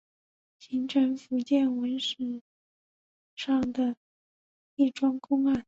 [0.57, 2.41] 形成福建文史
[3.35, 3.95] 上的
[4.75, 5.55] 一桩公案。